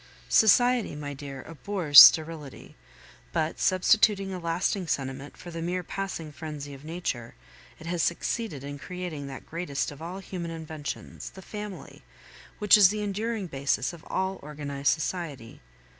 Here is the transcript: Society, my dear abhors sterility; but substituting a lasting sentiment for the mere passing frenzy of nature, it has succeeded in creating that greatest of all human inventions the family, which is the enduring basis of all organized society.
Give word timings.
Society, 0.29 0.95
my 0.95 1.13
dear 1.13 1.43
abhors 1.43 2.01
sterility; 2.01 2.75
but 3.31 3.59
substituting 3.59 4.33
a 4.33 4.39
lasting 4.39 4.87
sentiment 4.87 5.37
for 5.37 5.51
the 5.51 5.61
mere 5.61 5.83
passing 5.83 6.31
frenzy 6.31 6.73
of 6.73 6.83
nature, 6.83 7.35
it 7.79 7.85
has 7.85 8.01
succeeded 8.01 8.63
in 8.63 8.79
creating 8.79 9.27
that 9.27 9.45
greatest 9.45 9.91
of 9.91 10.01
all 10.01 10.17
human 10.17 10.49
inventions 10.49 11.29
the 11.29 11.43
family, 11.43 12.01
which 12.57 12.77
is 12.77 12.89
the 12.89 13.03
enduring 13.03 13.45
basis 13.45 13.93
of 13.93 14.03
all 14.09 14.39
organized 14.41 14.87
society. 14.91 15.61